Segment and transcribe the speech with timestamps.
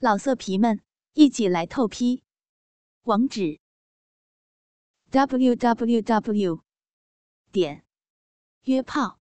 [0.00, 0.80] 老色皮们，
[1.14, 2.22] 一起来透批！
[3.02, 3.58] 网址
[5.10, 6.62] ：w w w
[7.50, 7.84] 点
[8.62, 9.18] 约炮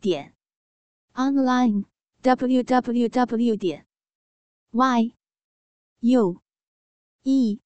[0.00, 0.34] 点
[1.12, 1.84] online
[2.22, 3.86] w w w 点
[4.72, 5.14] y
[6.00, 6.42] u
[7.22, 7.60] e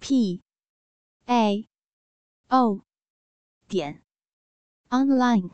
[0.00, 0.42] p
[1.26, 1.68] a
[2.48, 2.80] o
[3.68, 4.02] 点
[4.88, 5.50] online。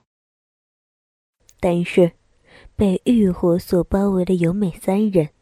[1.59, 2.17] 但是，
[2.77, 5.35] 被欲火所包围的由美三人。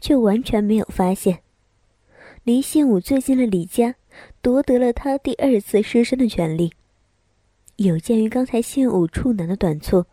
[0.00, 1.40] 却完全没有发现，
[2.44, 3.94] 离信武最近的李佳
[4.42, 6.72] 夺得了他第二次失身的权利。
[7.76, 10.04] 有鉴于刚才信武处男的短促，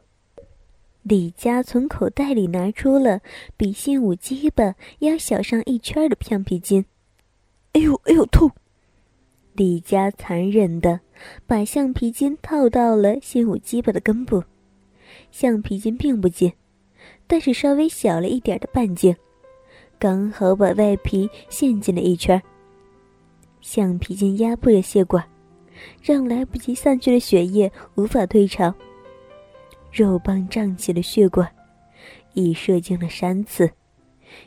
[1.03, 3.21] 李佳从口袋里拿出了
[3.55, 6.85] 比信武鸡巴要小上一圈的橡皮筋。
[7.73, 8.51] 哎呦哎呦痛！
[9.53, 11.01] 李佳残忍的
[11.45, 14.43] 把橡皮筋套到了信武鸡巴的根部，
[15.31, 16.51] 橡皮筋并不紧，
[17.27, 19.15] 但是稍微小了一点的半径。
[20.01, 22.41] 刚好把外皮陷进了一圈。
[23.61, 25.23] 橡皮筋压迫着血管，
[26.01, 28.73] 让来不及散去的血液无法退潮。
[29.91, 31.47] 肉棒胀起了血管，
[32.33, 33.69] 已射进了三次，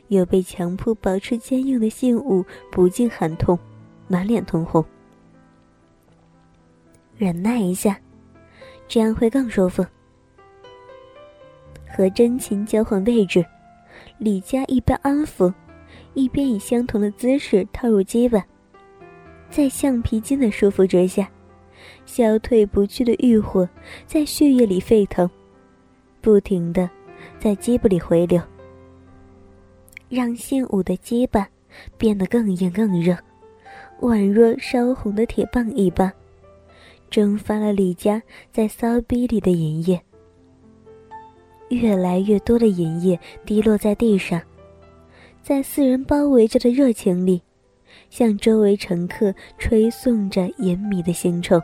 [0.09, 3.57] 又被强迫保持坚硬的信物不禁喊痛，
[4.09, 4.83] 满脸通红。
[7.15, 7.97] 忍耐一下，
[8.89, 9.85] 这样会更舒服。
[11.95, 13.45] 和真情交换位置。
[14.17, 15.53] 李佳一边安抚，
[16.13, 18.43] 一边以相同的姿势套入鸡巴，
[19.49, 21.29] 在橡皮筋的束缚之下，
[22.05, 23.67] 消退不去的欲火
[24.05, 25.29] 在血液里沸腾，
[26.21, 26.89] 不停的
[27.39, 28.41] 在鸡巴里回流，
[30.07, 31.47] 让信武的鸡巴
[31.97, 33.17] 变得更硬更热，
[33.99, 36.11] 宛若烧红的铁棒一般，
[37.09, 38.21] 蒸发了李佳
[38.51, 40.01] 在骚逼里的银液。
[41.75, 44.41] 越来越多的银液滴落在地上，
[45.43, 47.41] 在四人包围着的热情里，
[48.09, 51.61] 向周围乘客吹送着淫迷的腥臭。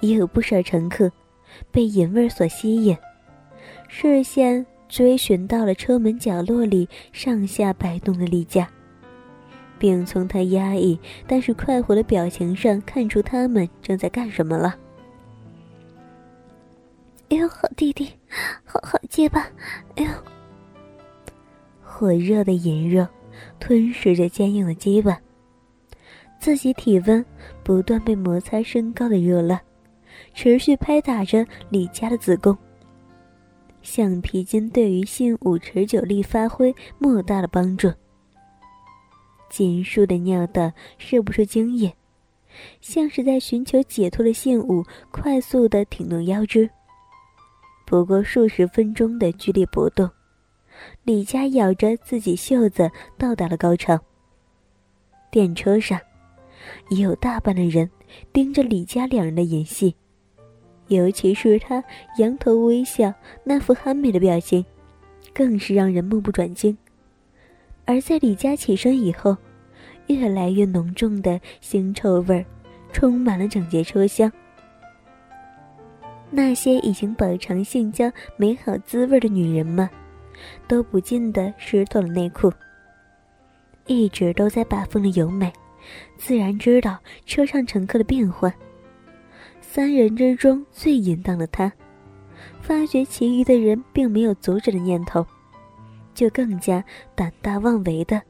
[0.00, 1.10] 也有不少乘客
[1.70, 2.96] 被银味所吸引，
[3.88, 8.68] 视线追寻到了车门角落里上下摆动的例假，
[9.78, 14.76] 并从他压抑但是快活的表情上看出他们正在干什么了。
[17.30, 18.10] 哎呦，好弟弟，
[18.64, 19.50] 好好接吧！
[19.96, 20.10] 哎呦，
[21.82, 23.06] 火热的淫肉
[23.60, 25.20] 吞噬着坚硬的鸡巴，
[26.40, 27.24] 自己体温
[27.62, 29.60] 不断被摩擦升高的热浪，
[30.32, 32.56] 持续拍打着李家的子宫。
[33.82, 37.92] 橡皮筋对于性武持久力发挥莫大的帮助。
[39.50, 41.94] 紧束的尿道射不出精液，
[42.80, 46.68] 像是在寻求解脱的性武快速的挺动腰肢。
[47.88, 50.10] 不过数十分钟的剧烈搏斗，
[51.04, 53.98] 李佳咬着自己袖子到达了高潮。
[55.30, 55.98] 电车上，
[56.90, 57.88] 已有大半的人
[58.30, 59.96] 盯着李佳两人的演戏，
[60.88, 61.82] 尤其是他
[62.18, 63.10] 扬头微笑
[63.42, 64.62] 那副憨美的表情，
[65.32, 66.76] 更是让人目不转睛。
[67.86, 69.34] 而在李佳起身以后，
[70.08, 72.44] 越来越浓重的腥臭味儿
[72.92, 74.30] 充满了整节车厢。
[76.30, 79.88] 那些已经饱尝性交美好滋味的女人们，
[80.66, 82.52] 都不禁的湿透了内裤。
[83.86, 85.50] 一直都在把风的由美，
[86.18, 88.52] 自然知道车上乘客的变换。
[89.60, 91.72] 三人之中最淫荡的她，
[92.60, 95.26] 发觉其余的人并没有阻止的念头，
[96.14, 96.84] 就更加
[97.14, 98.20] 胆大妄为的，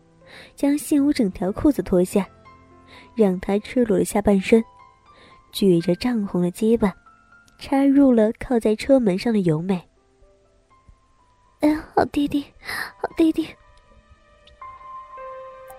[0.54, 2.24] 将信武整条裤子脱下，
[3.16, 4.62] 让他赤裸的下半身，
[5.50, 6.94] 举着涨红的鸡巴。
[7.58, 9.82] 插入了靠在车门上的由美。
[11.60, 12.44] 哎呀，好弟弟，
[12.96, 13.48] 好弟弟！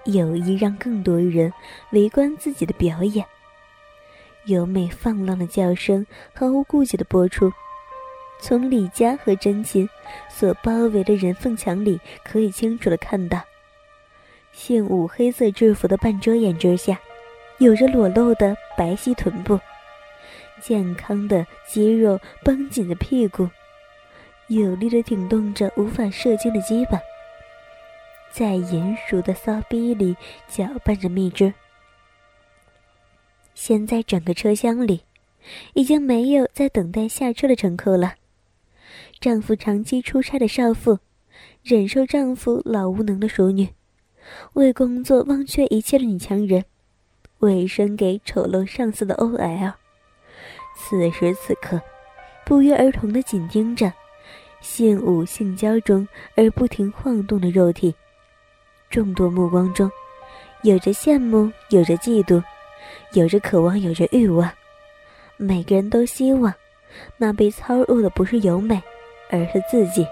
[0.03, 1.51] 有意让更多人
[1.91, 3.25] 围观自己的表演。
[4.45, 7.51] 由美放浪的叫声毫无顾忌的播出，
[8.41, 9.87] 从李佳和真琴
[10.27, 13.41] 所包围的人缝墙里，可以清楚的看到，
[14.51, 16.99] 姓武黑色制服的半遮掩之下，
[17.59, 19.57] 有着裸露的白皙臀部。
[20.61, 23.49] 健康的肌肉绷紧的屁股，
[24.47, 26.99] 有力的挺动着无法射精的鸡巴，
[28.31, 30.15] 在银熟的骚逼里
[30.47, 31.53] 搅拌着蜜汁。
[33.53, 35.01] 现在整个车厢里，
[35.73, 38.15] 已经没有在等待下车的乘客了。
[39.19, 40.99] 丈夫长期出差的少妇，
[41.61, 43.69] 忍受丈夫老无能的熟女，
[44.53, 46.65] 为工作忘却一切的女强人，
[47.39, 49.73] 委身给丑陋上司的 OL。
[50.81, 51.79] 此时此刻，
[52.45, 53.91] 不约而同的紧盯着
[54.61, 57.93] 性武性交中而不停晃动的肉体，
[58.89, 59.91] 众多目光中，
[60.63, 62.41] 有着羡慕，有着嫉妒，
[63.11, 64.49] 有着渴望，有着欲望。
[65.37, 66.51] 每个人都希望，
[67.17, 68.81] 那被操入的不是由美，
[69.29, 70.03] 而是自己。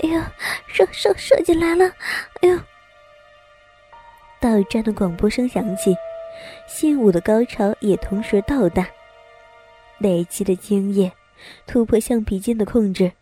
[0.00, 0.20] 哎呦，
[0.66, 1.84] 射射射进来了！
[2.40, 2.58] 哎呦！
[4.40, 5.94] 到站的广播声响起，
[6.66, 8.86] 信武的高潮也同时到达。
[9.98, 11.12] 累积的精液
[11.66, 13.12] 突破橡皮筋的控制，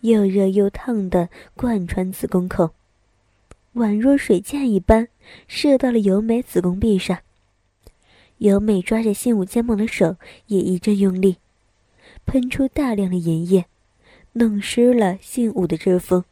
[0.00, 2.70] 又热又烫的贯穿子宫口，
[3.74, 5.08] 宛若水箭一般
[5.46, 7.18] 射到了由美子宫壁上。
[8.38, 11.36] 由美抓着信武肩膀的手也一阵用力，
[12.26, 13.66] 喷出大量的盐液，
[14.32, 16.24] 弄湿了信武的制服。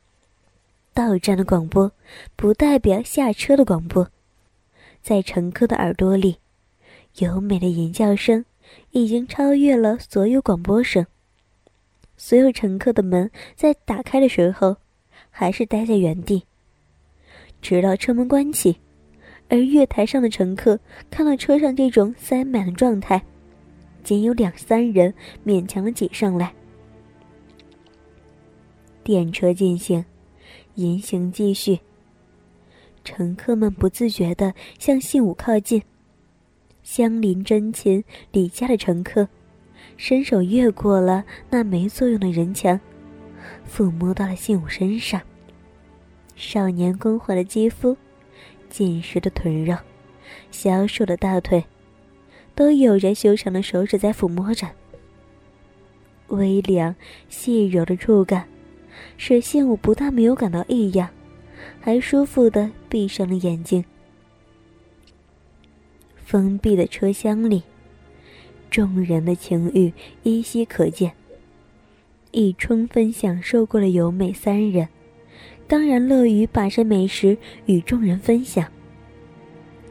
[0.93, 1.91] 到站的广播
[2.37, 4.11] 不代表下车的广播，
[5.00, 6.37] 在乘客的耳朵里，
[7.19, 8.44] 由美的吟叫声
[8.90, 11.06] 已经超越了所有广播声。
[12.16, 14.76] 所有乘客的门在打开的时候，
[15.30, 16.44] 还是待在原地，
[17.60, 18.76] 直到车门关起。
[19.48, 20.78] 而月台上的乘客
[21.10, 23.22] 看到车上这种塞满的状态，
[24.02, 25.12] 仅有两三人
[25.44, 26.54] 勉强的挤上来。
[29.02, 30.02] 电车进行，
[30.76, 31.78] 银行继续。
[33.04, 35.82] 乘客们不自觉的向信武靠近。
[36.94, 39.26] 相邻真琴李家的乘客，
[39.96, 42.78] 伸手越过了那没作用的人墙，
[43.66, 45.18] 抚摸到了信武身上。
[46.36, 47.96] 少年光滑的肌肤。
[48.68, 49.74] 紧实的臀肉，
[50.50, 51.64] 消瘦的大腿，
[52.54, 54.68] 都有着修长的手指在抚摸着。
[56.28, 56.94] 微凉、
[57.30, 58.46] 细柔的触感，
[59.16, 61.08] 使信武不但没有感到异样，
[61.80, 63.82] 还舒服的闭上了眼睛。
[66.32, 67.62] 封闭的车厢里，
[68.70, 69.93] 众人的情欲
[70.23, 71.12] 依稀可见。
[72.31, 74.88] 已充分享受过了由美三人。
[75.69, 77.37] 当然乐于把这美食
[77.67, 78.67] 与众人分享。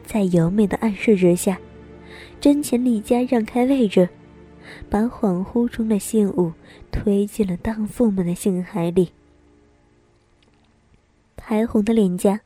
[0.04, 1.60] 在由美的暗示之下，
[2.40, 4.08] 真前李家让开位置，
[4.90, 6.52] 把恍惚中的信物
[6.90, 9.10] 推进了荡妇们的性海里。
[11.36, 12.40] 白红的脸颊，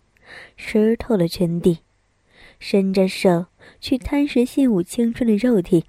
[0.55, 1.79] 湿透了裙底，
[2.59, 3.47] 伸着手
[3.81, 5.85] 去贪食信物青春的肉体。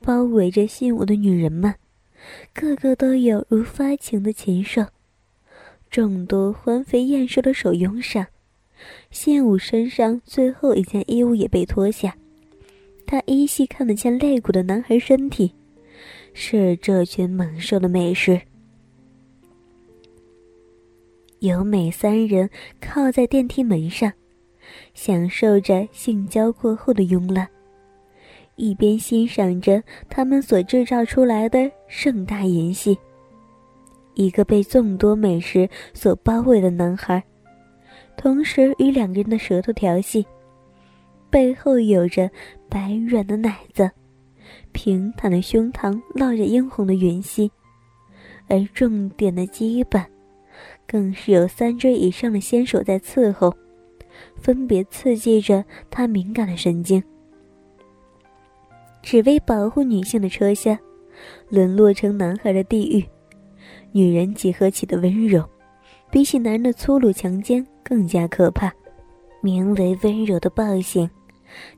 [0.00, 1.74] 包围着信物的女人们，
[2.52, 4.86] 个个都有如发情的禽兽。
[5.88, 8.26] 众多环肥燕瘦的手拥上，
[9.10, 12.16] 信武身上最后一件衣物也被脱下，
[13.06, 15.54] 他依稀看得见肋骨的男孩身体，
[16.34, 18.40] 是这群猛兽的美食。
[21.38, 22.50] 由美三人
[22.80, 24.12] 靠在电梯门上，
[24.94, 27.48] 享受着性交过后的慵懒，
[28.56, 32.98] 一边欣赏着他们所制造出来的盛大演戏。
[34.14, 37.22] 一个被众多美食所包围的男孩，
[38.16, 40.26] 同时与两个人的舌头调戏，
[41.30, 42.30] 背后有着
[42.68, 43.90] 白软的奶子，
[44.72, 47.50] 平坦的胸膛烙着殷红的云溪，
[48.48, 50.04] 而重点的基本，
[50.86, 53.54] 更是有三只以上的仙手在伺候，
[54.42, 57.02] 分别刺激着他敏感的神经。
[59.02, 60.78] 只为保护女性的车厢，
[61.48, 63.04] 沦落成男孩的地狱。
[63.92, 65.48] 女人集合起的温柔，
[66.10, 68.72] 比起男人的粗鲁强奸更加可怕。
[69.40, 71.08] 名为温柔的暴行，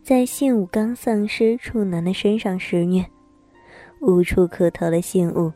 [0.03, 3.05] 在性物刚丧失处男的身上施虐，
[4.01, 5.51] 无处可逃的性物，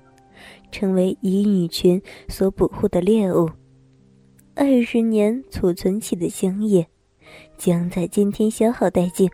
[0.72, 3.50] 成为以女群所捕获的猎物。
[4.54, 6.88] 二十年储存起的精液，
[7.58, 9.28] 将在今天消耗殆尽。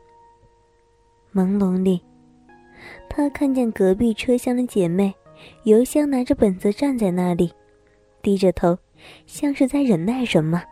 [1.32, 2.02] 朦胧里，
[3.08, 5.14] 他看见隔壁车厢的姐妹。
[5.64, 7.52] 邮箱拿着本子站在那里，
[8.22, 8.78] 低着头，
[9.26, 10.62] 像是在忍耐什么。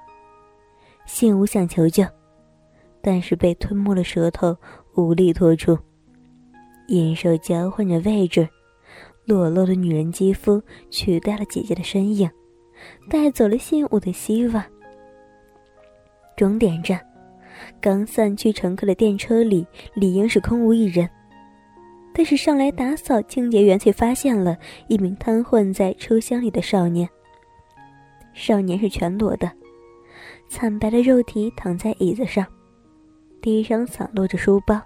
[1.05, 2.05] 信武想求救，
[3.03, 4.57] 但是被吞没了舌头，
[4.95, 5.77] 无力脱出。
[6.89, 8.49] 银手交换着位置，
[9.27, 12.31] 裸露的女人肌肤取代了姐姐的身影，
[13.11, 14.65] 带走了信物的希望。
[16.37, 17.05] 终点站，
[17.83, 21.07] 刚散去乘客的电车里，理应是空无一人。
[22.15, 27.09] 但是上来打扫清洁员却发现了一名瘫痪在车厢里的少年。
[28.33, 29.51] 少年是全裸的，
[30.49, 32.47] 惨白的肉体躺在椅子上，
[33.41, 34.81] 地上散落着书包、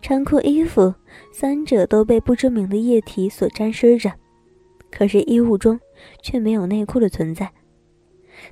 [0.00, 0.92] 长裤、衣服，
[1.32, 4.12] 三者都被不知名的液体所沾湿着。
[4.90, 5.78] 可是衣物中
[6.22, 7.50] 却没有内裤的存在。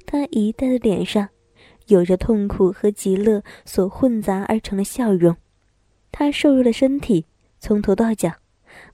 [0.07, 1.29] 他一带的脸上，
[1.91, 5.37] 有着痛苦和极乐所混杂而成的笑容。
[6.11, 7.27] 他瘦弱的身体。
[7.63, 8.33] 从头到脚，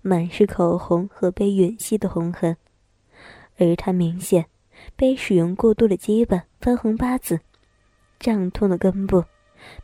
[0.02, 2.56] 满是口红和被吮吸的红痕，
[3.58, 4.44] 而他明显
[4.96, 7.38] 被使用过度的鸡巴翻红八字，
[8.18, 9.22] 胀痛的根部，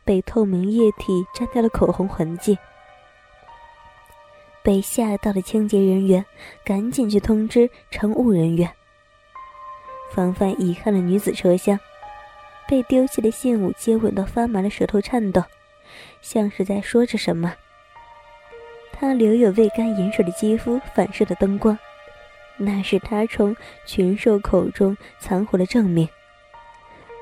[0.03, 2.57] 被透明液体沾掉了口红痕迹。
[4.61, 6.25] 被吓到的清洁人员
[6.65, 8.69] 赶紧去通知乘务人员。
[10.11, 11.79] 防范遗憾的女子车厢，
[12.67, 15.43] 被丢弃的信物接吻到发麻的舌头颤抖，
[16.21, 17.53] 像是在说着什么。
[18.91, 21.77] 他留有未干饮水的肌肤反射的灯光，
[22.57, 23.55] 那是他从
[23.85, 26.07] 群兽口中藏获的证明。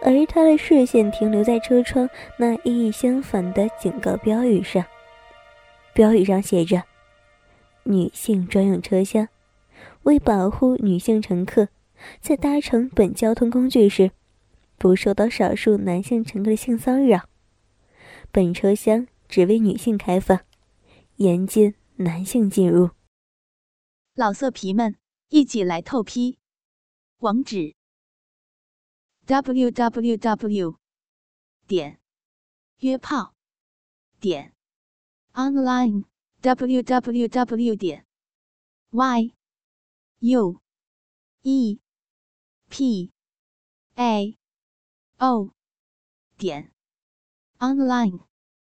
[0.03, 4.83] 而他的视线停留在车窗那意义相反的警告标语上，
[5.93, 6.83] 标语上写着。
[7.83, 9.27] 女性专用车厢，
[10.03, 11.67] 为保护女性乘客
[12.19, 14.11] 在搭乘本交通工具时，
[14.81, 17.29] 不受到少数男性乘客的性骚扰，
[18.31, 20.43] 本车厢只为女性开放，
[21.17, 22.89] 严禁男性进入。
[24.15, 24.97] 老色皮们，
[25.29, 26.39] 一起来透批！
[27.19, 27.75] 网址
[29.27, 30.79] ：w w w.
[31.67, 31.99] 点
[32.79, 33.35] 约炮
[34.19, 34.55] 点
[35.33, 36.05] online。
[36.41, 38.07] www 点
[38.89, 39.31] y
[40.21, 40.59] u
[41.43, 41.79] e
[42.67, 43.11] p
[43.93, 44.40] a
[45.21, 45.53] o
[46.35, 46.71] 点
[47.59, 48.30] online。